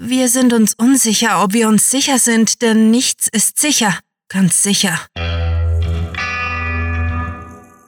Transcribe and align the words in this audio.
Wir 0.00 0.28
sind 0.28 0.52
uns 0.52 0.74
unsicher, 0.74 1.42
ob 1.42 1.52
wir 1.52 1.66
uns 1.66 1.90
sicher 1.90 2.20
sind, 2.20 2.62
denn 2.62 2.88
nichts 2.88 3.26
ist 3.26 3.58
sicher. 3.58 3.98
Ganz 4.28 4.62
sicher. 4.62 4.96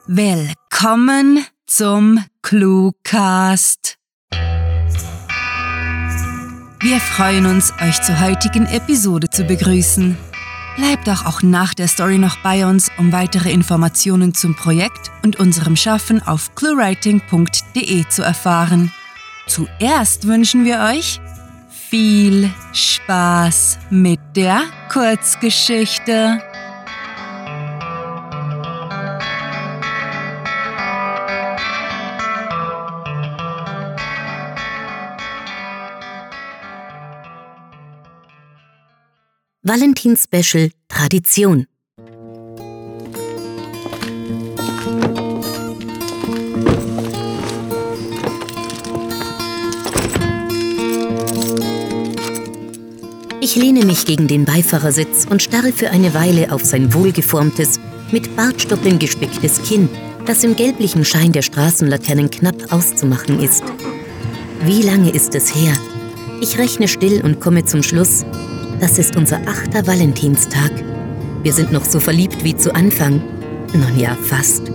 Willkommen 0.09 1.47
zum 1.67 2.25
Cluecast. 2.43 3.97
Wir 6.81 6.99
freuen 6.99 7.47
uns, 7.47 7.73
euch 7.81 8.03
zur 8.03 8.19
heutigen 8.19 8.67
Episode 8.67 9.31
zu 9.31 9.45
begrüßen. 9.45 10.19
Bleibt 10.75 11.07
doch 11.07 11.25
auch 11.27 11.43
nach 11.43 11.75
der 11.75 11.87
Story 11.87 12.19
noch 12.19 12.39
bei 12.39 12.67
uns, 12.67 12.91
um 12.99 13.13
weitere 13.13 13.53
Informationen 13.53 14.35
zum 14.35 14.57
Projekt 14.57 15.13
und 15.23 15.39
unserem 15.39 15.77
Schaffen 15.77 16.21
auf 16.21 16.57
cluewriting.de 16.57 18.09
zu 18.09 18.23
erfahren. 18.23 18.93
Zuerst 19.47 20.27
wünschen 20.27 20.65
wir 20.65 20.81
euch 20.81 21.21
viel 21.91 22.49
Spaß 22.73 23.79
mit 23.91 24.21
der 24.37 24.63
Kurzgeschichte. 24.93 26.41
Valentin 39.63 40.17
Special 40.17 40.71
Tradition. 40.87 41.67
Ich 53.53 53.57
lehne 53.57 53.85
mich 53.85 54.07
gegen 54.07 54.29
den 54.29 54.45
Beifahrersitz 54.45 55.27
und 55.29 55.43
starre 55.43 55.73
für 55.73 55.91
eine 55.91 56.15
Weile 56.15 56.53
auf 56.53 56.65
sein 56.65 56.95
wohlgeformtes, 56.95 57.81
mit 58.13 58.37
Bartstoppeln 58.37 59.01
gespicktes 59.01 59.61
Kinn, 59.65 59.89
das 60.25 60.45
im 60.45 60.55
gelblichen 60.55 61.05
Schein 61.05 61.33
der 61.33 61.43
Straßenlaternen 61.43 62.31
knapp 62.31 62.73
auszumachen 62.73 63.41
ist. 63.41 63.65
Wie 64.65 64.83
lange 64.83 65.11
ist 65.11 65.35
es 65.35 65.53
her? 65.53 65.73
Ich 66.41 66.59
rechne 66.59 66.87
still 66.87 67.23
und 67.25 67.41
komme 67.41 67.65
zum 67.65 67.83
Schluss, 67.83 68.25
das 68.79 69.01
ist 69.01 69.17
unser 69.17 69.41
achter 69.49 69.85
Valentinstag. 69.85 70.71
Wir 71.43 71.53
sind 71.53 71.73
noch 71.73 71.85
so 71.85 71.99
verliebt 71.99 72.45
wie 72.45 72.57
zu 72.57 72.73
Anfang. 72.73 73.21
Nun 73.73 73.99
ja, 73.99 74.17
fast. 74.23 74.71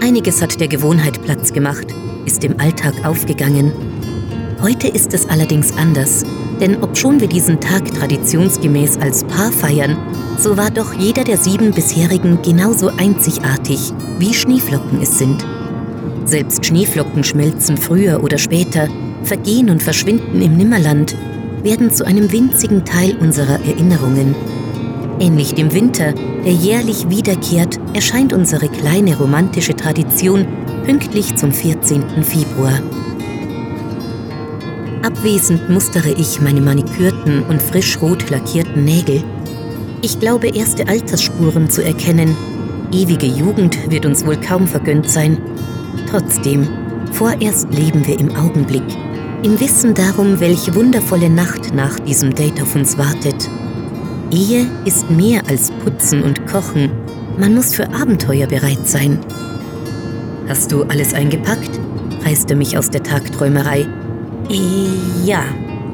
Einiges 0.00 0.40
hat 0.40 0.60
der 0.60 0.68
Gewohnheit 0.68 1.20
Platz 1.24 1.52
gemacht, 1.52 1.88
ist 2.26 2.44
im 2.44 2.60
Alltag 2.60 2.94
aufgegangen. 3.04 3.72
Heute 4.62 4.86
ist 4.86 5.14
es 5.14 5.28
allerdings 5.28 5.76
anders, 5.76 6.24
denn 6.60 6.82
obschon 6.82 7.20
wir 7.20 7.28
diesen 7.28 7.60
Tag 7.60 7.92
traditionsgemäß 7.92 8.98
als 8.98 9.24
Paar 9.24 9.50
feiern, 9.50 9.96
so 10.38 10.56
war 10.56 10.70
doch 10.70 10.94
jeder 10.94 11.24
der 11.24 11.36
sieben 11.36 11.72
bisherigen 11.72 12.38
genauso 12.42 12.90
einzigartig, 12.96 13.92
wie 14.18 14.34
Schneeflocken 14.34 15.00
es 15.02 15.18
sind. 15.18 15.44
Selbst 16.24 16.64
Schneeflocken 16.64 17.24
schmelzen 17.24 17.76
früher 17.76 18.22
oder 18.22 18.38
später, 18.38 18.88
vergehen 19.24 19.70
und 19.70 19.82
verschwinden 19.82 20.40
im 20.42 20.56
Nimmerland 20.56 21.16
werden 21.62 21.90
zu 21.90 22.06
einem 22.06 22.30
winzigen 22.32 22.84
Teil 22.84 23.16
unserer 23.20 23.60
Erinnerungen. 23.66 24.34
Ähnlich 25.18 25.54
dem 25.54 25.74
Winter, 25.74 26.14
der 26.44 26.52
jährlich 26.52 27.10
wiederkehrt, 27.10 27.78
erscheint 27.92 28.32
unsere 28.32 28.68
kleine 28.68 29.16
romantische 29.18 29.76
Tradition 29.76 30.46
pünktlich 30.84 31.34
zum 31.36 31.52
14. 31.52 32.02
Februar. 32.22 32.80
Abwesend 35.02 35.68
mustere 35.70 36.10
ich 36.10 36.40
meine 36.40 36.60
manikürten 36.60 37.42
und 37.44 37.62
frisch 37.62 38.00
rot 38.00 38.30
lackierten 38.30 38.84
Nägel. 38.84 39.22
Ich 40.02 40.20
glaube, 40.20 40.48
erste 40.48 40.88
Altersspuren 40.88 41.70
zu 41.70 41.82
erkennen. 41.82 42.36
Ewige 42.92 43.26
Jugend 43.26 43.90
wird 43.90 44.06
uns 44.06 44.26
wohl 44.26 44.36
kaum 44.36 44.66
vergönnt 44.66 45.08
sein. 45.08 45.38
Trotzdem, 46.10 46.68
vorerst 47.12 47.72
leben 47.72 48.06
wir 48.06 48.18
im 48.18 48.34
Augenblick 48.36 48.84
im 49.42 49.58
Wissen 49.58 49.94
darum, 49.94 50.38
welche 50.38 50.74
wundervolle 50.74 51.30
Nacht 51.30 51.72
nach 51.72 51.98
diesem 52.00 52.34
Date 52.34 52.60
auf 52.60 52.74
uns 52.74 52.98
wartet. 52.98 53.48
Ehe 54.30 54.66
ist 54.84 55.10
mehr 55.10 55.40
als 55.48 55.70
Putzen 55.82 56.22
und 56.22 56.46
Kochen. 56.46 56.90
Man 57.38 57.54
muss 57.54 57.74
für 57.74 57.90
Abenteuer 57.94 58.46
bereit 58.46 58.86
sein. 58.86 59.18
Hast 60.46 60.72
du 60.72 60.82
alles 60.84 61.14
eingepackt? 61.14 61.70
reißt 62.22 62.50
er 62.50 62.56
mich 62.56 62.76
aus 62.76 62.90
der 62.90 63.02
Tagträumerei. 63.02 63.86
Ja, 65.24 65.44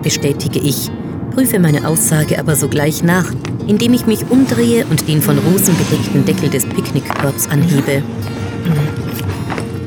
bestätige 0.03 0.59
ich, 0.59 0.91
prüfe 1.34 1.59
meine 1.59 1.87
Aussage 1.87 2.39
aber 2.39 2.56
sogleich 2.56 3.03
nach, 3.03 3.33
indem 3.67 3.93
ich 3.93 4.06
mich 4.06 4.28
umdrehe 4.31 4.87
und 4.87 5.06
den 5.09 5.21
von 5.21 5.39
Rosen 5.39 5.77
bedeckten 5.77 6.25
Deckel 6.25 6.49
des 6.49 6.67
Picknickkorbs 6.67 7.49
anhebe. 7.49 8.03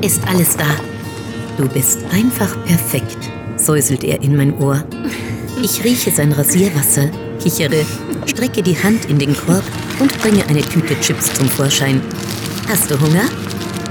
Ist 0.02 0.26
alles 0.28 0.56
da? 0.56 0.66
Du 1.58 1.68
bist 1.68 1.98
einfach 2.12 2.56
perfekt 2.64 3.30
säuselt 3.60 4.04
er 4.04 4.22
in 4.22 4.36
mein 4.36 4.56
Ohr. 4.58 4.82
Ich 5.62 5.84
rieche 5.84 6.10
sein 6.10 6.32
Rasierwasser, 6.32 7.10
kichere, 7.42 7.84
strecke 8.26 8.62
die 8.62 8.76
Hand 8.82 9.06
in 9.06 9.18
den 9.18 9.36
Korb 9.36 9.64
und 9.98 10.16
bringe 10.20 10.44
eine 10.48 10.62
Tüte 10.62 10.98
Chips 11.00 11.32
zum 11.34 11.48
Vorschein. 11.48 12.00
Hast 12.68 12.90
du 12.90 12.98
Hunger? 13.00 13.24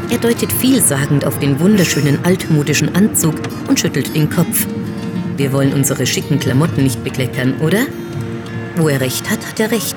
Er 0.09 0.17
deutet 0.17 0.51
vielsagend 0.51 1.25
auf 1.25 1.39
den 1.39 1.59
wunderschönen 1.59 2.23
altmodischen 2.23 2.95
Anzug 2.95 3.35
und 3.67 3.79
schüttelt 3.79 4.15
den 4.15 4.29
Kopf. 4.29 4.65
Wir 5.37 5.53
wollen 5.53 5.73
unsere 5.73 6.05
schicken 6.05 6.39
Klamotten 6.39 6.83
nicht 6.83 7.03
bekleckern, 7.03 7.55
oder? 7.61 7.85
Wo 8.75 8.87
er 8.87 9.01
recht 9.01 9.29
hat, 9.29 9.45
hat 9.45 9.59
er 9.59 9.71
recht. 9.71 9.95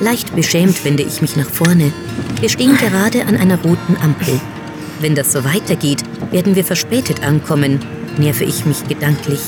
Leicht 0.00 0.34
beschämt 0.34 0.84
wende 0.84 1.02
ich 1.02 1.22
mich 1.22 1.36
nach 1.36 1.48
vorne. 1.50 1.92
Wir 2.40 2.48
stehen 2.48 2.76
gerade 2.76 3.24
an 3.26 3.36
einer 3.36 3.60
roten 3.62 3.96
Ampel. 4.02 4.40
Wenn 5.00 5.14
das 5.14 5.32
so 5.32 5.44
weitergeht, 5.44 6.02
werden 6.30 6.56
wir 6.56 6.64
verspätet 6.64 7.22
ankommen 7.22 7.80
nerve 8.18 8.44
ich 8.44 8.66
mich 8.66 8.86
gedanklich. 8.86 9.40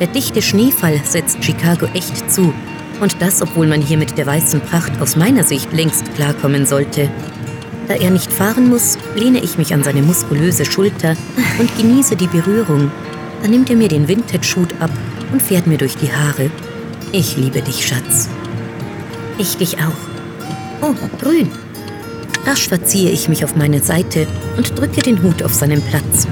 Der 0.00 0.06
dichte 0.06 0.40
Schneefall 0.42 1.00
setzt 1.04 1.44
Chicago 1.44 1.86
echt 1.94 2.30
zu. 2.30 2.54
Und 3.00 3.20
das, 3.20 3.42
obwohl 3.42 3.66
man 3.66 3.80
hier 3.80 3.98
mit 3.98 4.16
der 4.18 4.26
weißen 4.26 4.60
Pracht 4.60 5.00
aus 5.00 5.16
meiner 5.16 5.44
Sicht 5.44 5.72
längst 5.72 6.12
klarkommen 6.14 6.66
sollte. 6.66 7.10
Da 7.88 7.94
er 7.94 8.10
nicht 8.10 8.30
fahren 8.30 8.68
muss, 8.68 8.98
lehne 9.16 9.42
ich 9.42 9.56
mich 9.56 9.72
an 9.72 9.82
seine 9.82 10.02
muskulöse 10.02 10.66
Schulter 10.66 11.16
und 11.58 11.74
genieße 11.76 12.16
die 12.16 12.26
Berührung. 12.26 12.90
Dann 13.40 13.50
nimmt 13.50 13.70
er 13.70 13.76
mir 13.76 13.88
den 13.88 14.06
Vintage-Hut 14.06 14.74
ab 14.80 14.90
und 15.32 15.40
fährt 15.40 15.66
mir 15.66 15.78
durch 15.78 15.96
die 15.96 16.12
Haare. 16.12 16.50
Ich 17.12 17.36
liebe 17.36 17.62
dich, 17.62 17.86
Schatz. 17.86 18.28
Ich 19.38 19.56
dich 19.56 19.78
auch. 19.78 20.82
Oh, 20.82 20.94
grün. 21.18 21.48
Rasch 22.46 22.68
verziehe 22.68 23.10
ich 23.10 23.28
mich 23.28 23.44
auf 23.44 23.56
meine 23.56 23.82
Seite 23.82 24.26
und 24.56 24.78
drücke 24.78 25.00
den 25.00 25.22
Hut 25.22 25.42
auf 25.42 25.54
seinen 25.54 25.80
Platz. 25.80 26.26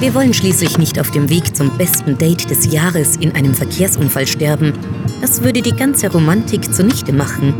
Wir 0.00 0.14
wollen 0.14 0.34
schließlich 0.34 0.78
nicht 0.78 0.98
auf 0.98 1.10
dem 1.10 1.28
Weg 1.28 1.54
zum 1.54 1.76
besten 1.76 2.18
Date 2.18 2.50
des 2.50 2.72
Jahres 2.72 3.16
in 3.16 3.34
einem 3.34 3.54
Verkehrsunfall 3.54 4.26
sterben. 4.26 4.72
Das 5.20 5.42
würde 5.42 5.62
die 5.62 5.76
ganze 5.76 6.10
Romantik 6.10 6.74
zunichte 6.74 7.12
machen. 7.12 7.54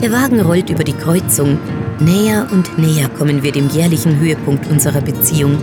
Der 0.00 0.12
Wagen 0.12 0.40
rollt 0.40 0.70
über 0.70 0.84
die 0.84 0.92
Kreuzung. 0.92 1.58
Näher 1.98 2.46
und 2.52 2.78
näher 2.78 3.08
kommen 3.08 3.42
wir 3.42 3.50
dem 3.50 3.68
jährlichen 3.68 4.20
Höhepunkt 4.20 4.70
unserer 4.70 5.00
Beziehung. 5.00 5.58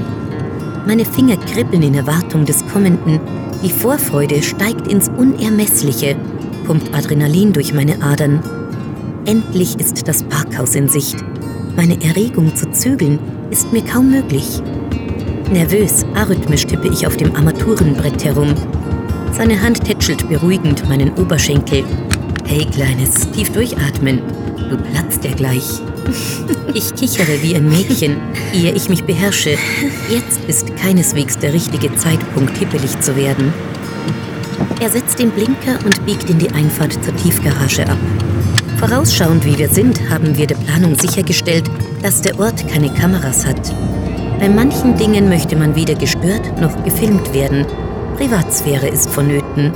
Meine 0.86 1.06
Finger 1.06 1.38
kribbeln 1.38 1.84
in 1.84 1.96
Erwartung 1.96 2.44
des 2.46 2.66
Kommenden. 2.68 3.22
Die 3.64 3.70
Vorfreude 3.70 4.44
steigt 4.44 4.88
ins 4.88 5.08
Unermessliche, 5.08 6.18
pumpt 6.66 6.94
Adrenalin 6.94 7.54
durch 7.54 7.74
meine 7.74 8.02
Adern. 8.02 8.44
Endlich 9.26 9.80
ist 9.80 10.06
das 10.06 10.24
Parkhaus 10.24 10.76
in 10.76 10.90
Sicht. 10.90 11.16
Meine 11.78 12.02
Erregung 12.04 12.54
zu 12.58 12.70
zügeln 12.72 13.20
ist 13.52 13.72
mir 13.72 13.84
kaum 13.84 14.12
möglich. 14.12 14.62
Nervös, 15.50 16.06
arrhythmisch 16.14 16.66
tippe 16.66 16.90
ich 16.90 17.08
auf 17.08 17.16
dem 17.16 17.34
Armaturenbrett 17.34 18.26
herum. 18.26 18.54
Seine 19.32 19.62
Hand 19.62 19.86
tätschelt 19.86 20.28
beruhigend 20.28 20.88
meinen 20.90 21.14
Oberschenkel. 21.14 21.86
Hey, 22.48 22.66
Kleines, 22.66 23.30
tief 23.32 23.52
durchatmen. 23.52 24.22
Du 24.70 24.78
platzt 24.78 25.24
ja 25.24 25.32
gleich. 25.32 25.82
Ich 26.74 26.94
kichere 26.94 27.42
wie 27.42 27.56
ein 27.56 27.70
Mädchen, 27.70 28.18
ehe 28.54 28.74
ich 28.74 28.90
mich 28.90 29.06
beherrsche. 29.06 29.58
Jetzt 30.10 30.40
ist 30.46 30.76
keineswegs 30.76 31.38
der 31.38 31.54
richtige 31.54 31.96
Zeitpunkt, 31.96 32.58
hippelig 32.58 33.00
zu 33.00 33.16
werden. 33.16 33.54
Er 34.82 34.90
setzt 34.90 35.20
den 35.20 35.32
Blinker 35.32 35.80
und 35.86 36.06
biegt 36.06 36.30
in 36.30 36.38
die 36.38 36.50
Einfahrt 36.50 36.94
zur 37.02 37.16
Tiefgarage 37.16 37.88
ab. 37.88 37.98
Vorausschauend 38.78 39.46
wie 39.46 39.58
wir 39.58 39.70
sind, 39.70 40.10
haben 40.10 40.38
wir 40.38 40.48
der 40.48 40.58
Planung 40.58 40.96
sichergestellt, 40.96 41.64
dass 42.02 42.22
der 42.22 42.38
Ort 42.40 42.68
keine 42.68 42.94
Kameras 42.94 43.46
hat. 43.46 43.74
Bei 44.40 44.50
manchen 44.50 44.98
Dingen 44.98 45.30
möchte 45.30 45.56
man 45.56 45.76
weder 45.76 45.96
gestört 45.96 46.60
noch 46.60 46.84
gefilmt 46.84 47.34
werden. 47.34 47.66
Privatsphäre 48.18 48.90
ist 48.90 49.10
vonnöten. 49.10 49.72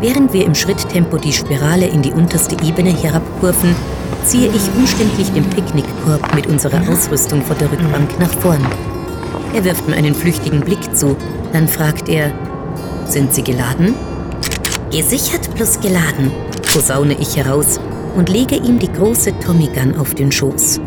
Während 0.00 0.32
wir 0.32 0.44
im 0.44 0.54
Schritttempo 0.54 1.16
die 1.16 1.32
Spirale 1.32 1.86
in 1.86 2.02
die 2.02 2.12
unterste 2.12 2.56
Ebene 2.64 2.90
herabkurven, 2.90 3.74
ziehe 4.24 4.48
ich 4.48 4.76
umständlich 4.76 5.30
den 5.32 5.48
Picknickkorb 5.50 6.34
mit 6.34 6.46
unserer 6.46 6.88
Ausrüstung 6.88 7.42
vor 7.42 7.56
der 7.56 7.70
Rückbank 7.70 8.18
nach 8.20 8.32
vorn. 8.32 8.64
Er 9.54 9.64
wirft 9.64 9.88
mir 9.88 9.96
einen 9.96 10.14
flüchtigen 10.14 10.60
Blick 10.60 10.96
zu, 10.96 11.16
dann 11.52 11.66
fragt 11.66 12.08
er, 12.08 12.32
sind 13.06 13.34
Sie 13.34 13.42
geladen? 13.42 13.94
Gesichert 14.92 15.52
plus 15.54 15.80
geladen, 15.80 16.30
posaune 16.72 17.16
ich 17.18 17.36
heraus 17.36 17.80
und 18.16 18.28
lege 18.28 18.56
ihm 18.56 18.78
die 18.78 18.92
große 18.92 19.32
Tommy 19.40 19.68
Gun 19.68 19.96
auf 19.96 20.14
den 20.14 20.30
Schoß. 20.30 20.80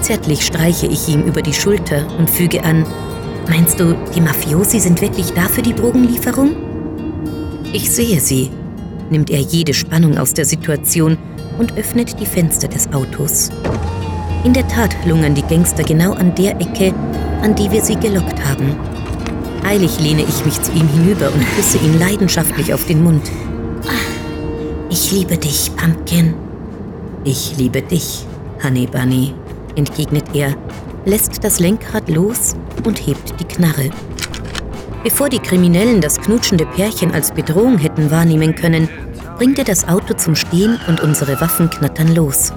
Zärtlich 0.00 0.44
streiche 0.44 0.86
ich 0.86 1.08
ihm 1.08 1.22
über 1.22 1.42
die 1.42 1.54
Schulter 1.54 2.06
und 2.18 2.28
füge 2.28 2.62
an, 2.62 2.84
Meinst 3.48 3.80
du, 3.80 3.96
die 4.14 4.20
Mafiosi 4.20 4.78
sind 4.78 5.00
wirklich 5.00 5.32
da 5.32 5.48
für 5.48 5.62
die 5.62 5.72
Drogenlieferung? 5.72 6.67
Ich 7.72 7.90
sehe 7.90 8.18
sie, 8.18 8.50
nimmt 9.10 9.28
er 9.30 9.40
jede 9.40 9.74
Spannung 9.74 10.16
aus 10.16 10.32
der 10.32 10.46
Situation 10.46 11.18
und 11.58 11.76
öffnet 11.76 12.18
die 12.18 12.24
Fenster 12.24 12.66
des 12.66 12.90
Autos. 12.92 13.50
In 14.44 14.54
der 14.54 14.66
Tat 14.68 14.96
lungern 15.04 15.34
die 15.34 15.42
Gangster 15.42 15.82
genau 15.82 16.12
an 16.12 16.34
der 16.34 16.58
Ecke, 16.60 16.94
an 17.42 17.54
die 17.54 17.70
wir 17.70 17.82
sie 17.82 17.96
gelockt 17.96 18.42
haben. 18.44 18.74
Eilig 19.64 20.00
lehne 20.00 20.22
ich 20.22 20.44
mich 20.46 20.60
zu 20.62 20.72
ihm 20.72 20.88
hinüber 20.88 21.30
und 21.32 21.44
küsse 21.56 21.76
ihn 21.78 21.98
leidenschaftlich 21.98 22.72
auf 22.72 22.86
den 22.86 23.02
Mund. 23.02 23.30
Ich 24.88 25.12
liebe 25.12 25.36
dich, 25.36 25.70
Pumpkin. 25.76 26.32
Ich 27.24 27.54
liebe 27.58 27.82
dich, 27.82 28.24
Honey 28.62 28.86
Bunny, 28.86 29.34
entgegnet 29.76 30.24
er, 30.32 30.56
lässt 31.04 31.44
das 31.44 31.60
Lenkrad 31.60 32.08
los 32.08 32.54
und 32.84 33.06
hebt 33.06 33.38
die 33.38 33.44
Knarre. 33.44 33.90
Bevor 35.04 35.28
die 35.28 35.38
Kriminellen 35.38 36.00
das 36.00 36.18
knutschende 36.20 36.66
Pärchen 36.66 37.12
als 37.12 37.32
Bedrohung 37.32 37.78
hätten 37.78 38.10
wahrnehmen 38.10 38.54
können, 38.54 38.88
bringt 39.36 39.58
er 39.58 39.64
das 39.64 39.86
Auto 39.86 40.14
zum 40.14 40.34
Stehen 40.34 40.78
und 40.88 41.00
unsere 41.00 41.40
Waffen 41.40 41.70
knattern 41.70 42.14
los. 42.14 42.52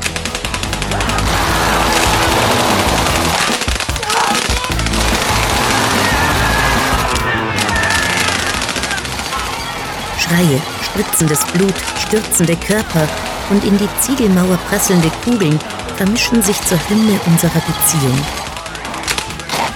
Schreie, 10.18 10.60
spritzendes 10.82 11.46
Blut, 11.54 11.76
stürzende 12.08 12.56
Körper 12.56 13.08
und 13.52 13.64
in 13.64 13.78
die 13.78 13.90
Ziegelmauer 14.00 14.58
prasselnde 14.68 15.12
Kugeln 15.24 15.60
vermischen 15.98 16.42
sich 16.42 16.60
zur 16.62 16.80
Hymne 16.90 17.20
unserer 17.28 17.62
Beziehung. 17.62 18.51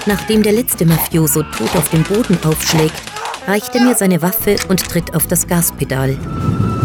Nachdem 0.08 0.44
der 0.44 0.54
letzte 0.54 0.86
Mafioso 0.86 1.42
tot 1.42 1.76
auf 1.76 1.90
dem 1.90 2.04
Boden 2.04 2.38
aufschlägt, 2.46 3.02
reicht 3.48 3.74
er 3.74 3.82
mir 3.82 3.96
seine 3.96 4.22
Waffe 4.22 4.56
und 4.70 4.88
tritt 4.88 5.16
auf 5.16 5.26
das 5.26 5.48
Gaspedal. 5.48 6.16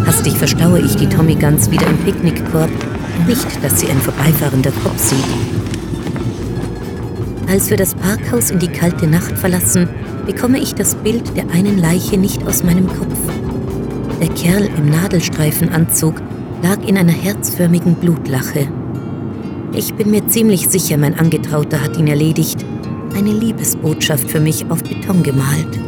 Hastig 0.06 0.37
verstaue 0.38 0.81
ich 0.81 0.96
die 0.96 1.08
Tommy 1.08 1.34
Guns 1.34 1.70
wieder 1.70 1.87
im 1.87 1.99
Picknickkorb, 1.99 2.70
nicht, 3.26 3.62
dass 3.62 3.78
sie 3.78 3.90
ein 3.90 4.00
vorbeifahrender 4.00 4.72
Kopf 4.82 4.99
sieht. 4.99 5.25
Als 7.46 7.69
wir 7.69 7.76
das 7.76 7.94
Parkhaus 7.94 8.50
in 8.50 8.58
die 8.58 8.69
kalte 8.69 9.06
Nacht 9.06 9.37
verlassen, 9.38 9.88
bekomme 10.25 10.58
ich 10.58 10.75
das 10.75 10.94
Bild 10.94 11.37
der 11.37 11.50
einen 11.50 11.78
Leiche 11.78 12.16
nicht 12.16 12.46
aus 12.46 12.62
meinem 12.62 12.87
Kopf. 12.87 13.19
Der 14.20 14.28
Kerl 14.28 14.70
im 14.78 14.88
Nadelstreifenanzug 14.88 16.14
lag 16.62 16.78
in 16.87 16.96
einer 16.96 17.12
herzförmigen 17.12 17.96
Blutlache. 17.96 18.69
Ich 19.73 19.94
bin 19.94 20.11
mir 20.11 20.26
ziemlich 20.26 20.69
sicher, 20.69 20.96
mein 20.96 21.19
Angetrauter 21.19 21.82
hat 21.82 21.96
ihn 21.96 22.06
erledigt. 22.06 22.64
Eine 23.20 23.32
Liebesbotschaft 23.32 24.31
für 24.31 24.40
mich 24.40 24.64
auf 24.70 24.82
Beton 24.82 25.22
gemalt. 25.22 25.78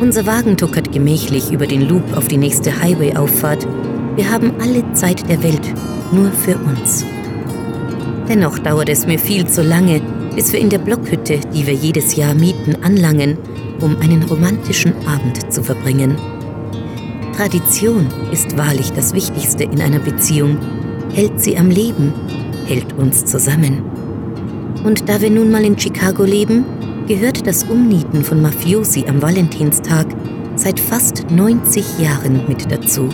Unser 0.00 0.26
Wagen 0.26 0.56
tuckert 0.56 0.90
gemächlich 0.90 1.52
über 1.52 1.68
den 1.68 1.88
Loop 1.88 2.16
auf 2.16 2.26
die 2.26 2.36
nächste 2.36 2.82
Highway-Auffahrt. 2.82 3.64
Wir 4.16 4.28
haben 4.28 4.54
alle 4.60 4.92
Zeit 4.94 5.28
der 5.28 5.40
Welt, 5.44 5.72
nur 6.10 6.32
für 6.32 6.56
uns. 6.56 7.06
Dennoch 8.28 8.58
dauert 8.58 8.88
es 8.88 9.06
mir 9.06 9.20
viel 9.20 9.46
zu 9.46 9.62
lange, 9.62 10.00
bis 10.34 10.52
wir 10.52 10.58
in 10.58 10.68
der 10.68 10.78
Blockhütte, 10.78 11.38
die 11.54 11.64
wir 11.64 11.74
jedes 11.74 12.16
Jahr 12.16 12.34
mieten, 12.34 12.82
anlangen, 12.82 13.38
um 13.80 13.96
einen 14.00 14.24
romantischen 14.24 14.94
Abend 15.06 15.52
zu 15.52 15.62
verbringen. 15.62 16.16
Tradition 17.36 18.08
ist 18.32 18.58
wahrlich 18.58 18.90
das 18.90 19.14
Wichtigste 19.14 19.62
in 19.62 19.80
einer 19.80 20.00
Beziehung, 20.00 20.58
hält 21.14 21.40
sie 21.40 21.56
am 21.56 21.70
Leben, 21.70 22.12
hält 22.66 22.94
uns 22.94 23.24
zusammen. 23.24 23.95
Und 24.86 25.08
da 25.08 25.20
wir 25.20 25.30
nun 25.30 25.50
mal 25.50 25.64
in 25.64 25.76
Chicago 25.76 26.22
leben, 26.22 26.64
gehört 27.08 27.44
das 27.44 27.64
Umnieten 27.64 28.22
von 28.22 28.40
Mafiosi 28.40 29.04
am 29.08 29.20
Valentinstag 29.20 30.06
seit 30.54 30.78
fast 30.78 31.28
90 31.28 31.98
Jahren 31.98 32.46
mit 32.46 32.70
dazu. 32.70 33.08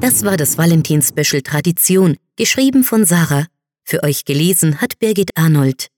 Das 0.00 0.24
war 0.24 0.36
das 0.36 0.58
Valentin-Special 0.58 1.40
Tradition, 1.40 2.18
geschrieben 2.36 2.84
von 2.84 3.06
Sarah. 3.06 3.46
Für 3.82 4.02
euch 4.02 4.26
gelesen 4.26 4.82
hat 4.82 4.98
Birgit 4.98 5.30
Arnold. 5.36 5.88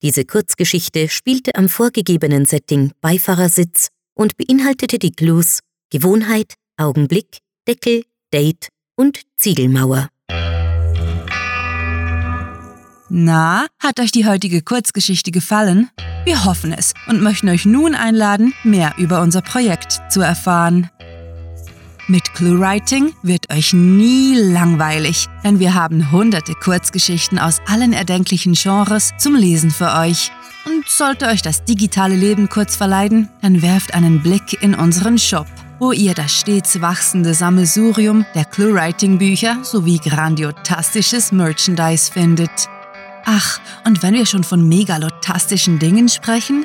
Diese 0.00 0.24
Kurzgeschichte 0.24 1.08
spielte 1.08 1.56
am 1.56 1.68
vorgegebenen 1.68 2.44
Setting 2.44 2.92
Beifahrersitz 3.00 3.88
und 4.14 4.36
beinhaltete 4.36 5.00
die 5.00 5.10
Clues 5.10 5.58
Gewohnheit, 5.90 6.54
Augenblick, 6.76 7.38
Deckel, 7.66 8.04
Date 8.32 8.68
und 8.94 9.22
Ziegelmauer. 9.36 10.08
Na, 13.08 13.66
hat 13.80 13.98
euch 13.98 14.12
die 14.12 14.26
heutige 14.26 14.62
Kurzgeschichte 14.62 15.32
gefallen? 15.32 15.90
Wir 16.24 16.44
hoffen 16.44 16.72
es 16.72 16.94
und 17.08 17.20
möchten 17.20 17.48
euch 17.48 17.64
nun 17.64 17.96
einladen, 17.96 18.54
mehr 18.62 18.94
über 18.98 19.22
unser 19.22 19.42
Projekt 19.42 19.98
zu 20.10 20.20
erfahren. 20.20 20.90
Mit 22.10 22.32
ClueWriting 22.32 23.12
wird 23.22 23.52
euch 23.52 23.74
nie 23.74 24.34
langweilig, 24.34 25.28
denn 25.44 25.58
wir 25.58 25.74
haben 25.74 26.10
hunderte 26.10 26.54
Kurzgeschichten 26.54 27.38
aus 27.38 27.60
allen 27.66 27.92
erdenklichen 27.92 28.54
Genres 28.54 29.12
zum 29.18 29.34
Lesen 29.34 29.70
für 29.70 29.92
euch. 29.92 30.32
Und 30.64 30.88
sollte 30.88 31.26
euch 31.26 31.42
das 31.42 31.64
digitale 31.64 32.16
Leben 32.16 32.48
kurz 32.48 32.76
verleiden, 32.76 33.28
dann 33.42 33.60
werft 33.60 33.92
einen 33.92 34.22
Blick 34.22 34.62
in 34.62 34.74
unseren 34.74 35.18
Shop, 35.18 35.46
wo 35.78 35.92
ihr 35.92 36.14
das 36.14 36.32
stets 36.32 36.80
wachsende 36.80 37.34
Sammelsurium 37.34 38.24
der 38.34 38.46
ClueWriting-Bücher 38.46 39.58
sowie 39.62 39.98
grandiotastisches 39.98 41.30
Merchandise 41.30 42.10
findet. 42.10 42.70
Ach, 43.26 43.60
und 43.84 44.02
wenn 44.02 44.14
wir 44.14 44.24
schon 44.24 44.44
von 44.44 44.66
megalotastischen 44.66 45.78
Dingen 45.78 46.08
sprechen, 46.08 46.64